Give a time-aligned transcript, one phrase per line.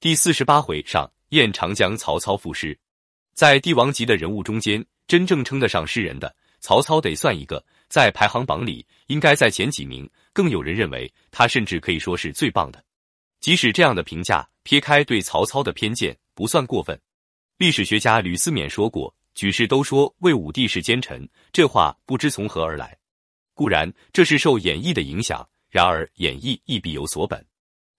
[0.00, 2.78] 第四十八回上，宴长江曹操赋诗。
[3.34, 10.08] 在帝王级的人物中间，真正称得上诗人的，曹操得算一个，在排行榜里应该在前几名。
[10.32, 12.80] 更有人认为，他甚至可以说是最棒的。
[13.40, 16.96] 即使这样的评价，撇开对曹操的偏见，不算过分。
[17.56, 22.96] 历史学家吕思勉说过：“举世都说魏武帝是奸臣，这话不知从何而来。
[23.52, 27.44] 固然这是受演义的影响，然而演义亦必有所本。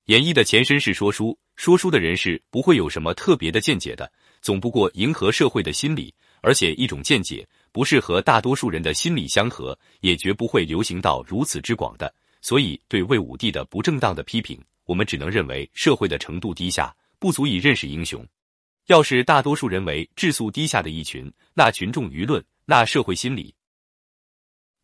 [0.09, 12.11] 演绎的前身是说书。”说书的人是不会有什么特别的见解的，总不过迎合社会的心理，而且一种见解不是和大多数人的心理相合，也绝不会流行到如此之广的。
[12.41, 18.25] 所以，对魏武帝的不正当的批评，我们只能认为社会的程度低下，不足以认识英雄。
[18.87, 23.53] 要是大多数人为质素低下的一群，那群众舆论，那社会心理，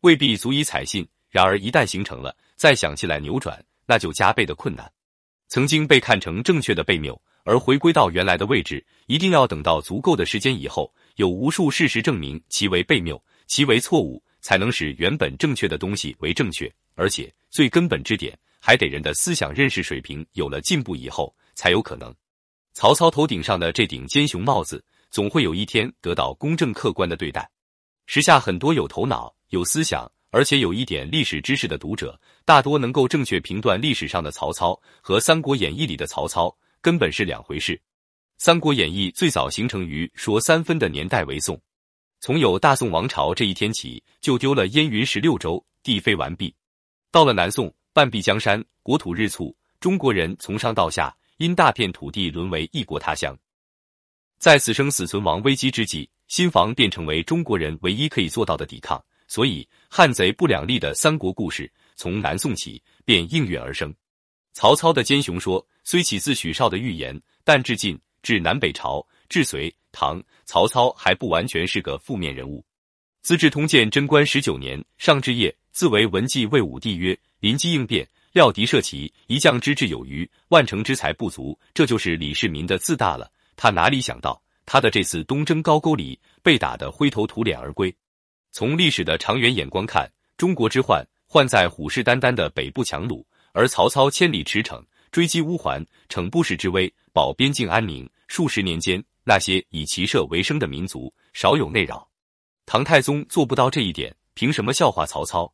[0.02, 1.04] 未必足以采信。
[1.30, 4.92] 然而，一旦形成了，再想起来扭转，那就加倍的困难。
[5.48, 16.72] 曾经被看成正确的被谬，而回归到原来的位置，一定要等到足够的时间以后，有无数事实证明其为被谬，其为错误，才能使原本正确的东西为正确。
[16.94, 22.12] 而且最根本之点，还得人的思想认识水平有了进步以后，才有可能。
[22.74, 27.48] 曹操头顶上的这顶奸雄帽子，总会有一天得到公正客观的对待。
[28.06, 30.10] 时下很多有头脑、有思想。
[30.30, 37.74] 而且有一点历史知识的读者，大多能够正确评断历史上的曹操和《三国演义》里的曹操根本是两回事。
[38.38, 41.60] 《三国演义》最早形成于说三分的年代为宋，
[42.20, 46.54] 从有大宋王朝这一天起，就丢了燕云十六州，地废完毕。
[47.10, 53.36] 到了南宋，半壁江山，国土日促，中国人从上到下，因大片土地沦为异国他乡，
[54.38, 59.04] 在此生死存亡危机之际，新防便成为中国人唯一可以做到的抵抗。
[59.28, 63.92] 所以，汉贼不两立的三国故事从南宋起便应运而生。
[64.52, 72.60] 曹操的奸雄说虽起自许绍的预言，但至晋、至南北朝、至隋、唐，曹操还不完全是个负面人物。
[73.22, 83.30] 《资治通鉴》贞观十九年，上至业自为文纪魏武帝曰：“临机应变，料敌设奇，一将之智有余，万乘之才不足。”这就是李世民的自大了。
[83.56, 87.94] 他哪里想到，他的这次东征高句丽被打得灰头土脸而归。
[88.52, 98.08] 从历史的长远眼光看，中国之患患在虎视眈眈的北部强虏，而曹操千里驰骋，追击乌桓，逞不世之威，保边境安宁。
[98.28, 102.08] 数十年间，那些以骑射为生的民族少有内扰。
[102.64, 105.52] 唐太宗做不到这一点，凭什么笑话曹操？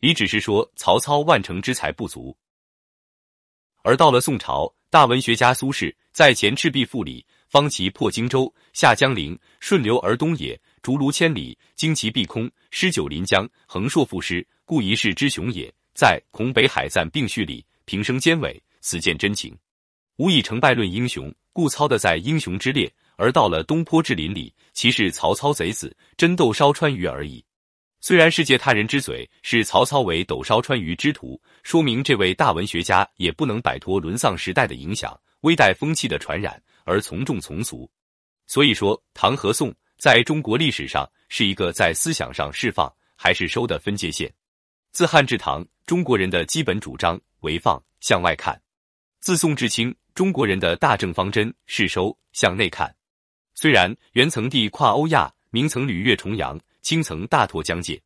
[0.00, 2.36] 你只是说曹操万乘之才不足。
[3.82, 7.26] 而到了宋朝，大文学家苏轼在《前赤壁赋》里。
[7.56, 10.60] 方其破荆州，下江陵，顺流而东也。
[10.82, 15.72] 逐鹿千里，旌旗蔽空，诗九临江，横槊赋诗，故一世之雄也。
[15.94, 19.56] 在《孔北海赞并序》里，平生兼伟，此见真情。
[20.18, 22.92] 无以成败论英雄，故操的在英雄之列。
[23.16, 27.42] 而到了东坡志林里，其是曹操贼子，真斗烧川渝而已。
[28.02, 36.62] 虽然世界他人之嘴是曹操为斗烧川渝之徒，说明这位大文学家也不能摆脱沦丧时代的影响，微带风气的传染。
[36.86, 37.90] 而从众从俗，
[38.46, 44.32] 所以说唐和宋在中国历史上是一个在思想上释放还是收的分界线。
[44.92, 48.54] 自汉至唐，中国人的基本主张为放向外看；
[49.18, 52.94] 自宋至清，中国人的大政方针是收向内看。
[53.54, 58.00] 虽然元曾地跨欧亚，明曾履越重洋，清曾大拓疆界，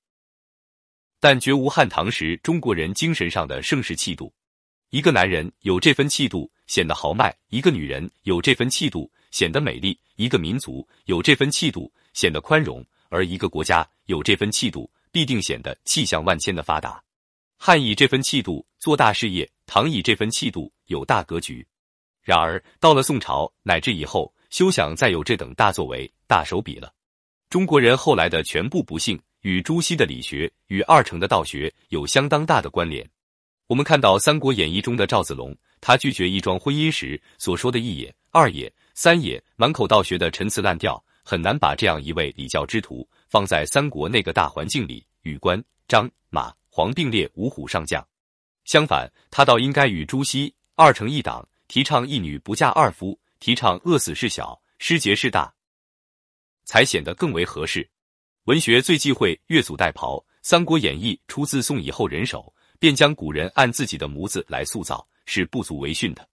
[1.21, 4.33] 但绝无汉唐时中国人精神上的盛世气度。
[4.89, 6.51] 一个男人有这份气度。
[6.71, 17.03] 显得豪迈，一个女人有这份气度，显得美丽；一个民族有这份气度，显得宽容；而一个国家有这份气度，必定显得气象万千的发达。
[17.57, 21.67] 汉以这份气度做大事业，唐以这份气度有大格局。
[22.23, 26.95] 然而到了宋朝乃至以后，休想再有这等大作为、大手笔了。
[27.49, 33.05] 中国人后来的全部不幸，与朱熹的理学与二程的道学有相当大的关联。
[33.71, 35.57] 我们看到《三国演义》中的赵子龙。
[35.81, 48.05] 他拒绝一桩婚姻时所说的一也、二也、三也，满口道学的陈词滥调，很难把这样一位礼教之徒放在三国那个大环境里与关张马黄并列五虎上将。
[48.65, 55.55] 相反，他倒应该与朱熹二成一党，提倡一女不嫁二夫，提倡饿死事小，失节事大，
[56.65, 57.89] 才显得更为合适。
[58.47, 65.07] 文学最忌讳越俎代庖，《三国演义》出自宋以后人手，便将古人按自己的模子来塑造。
[65.31, 66.30] 是不足为训的。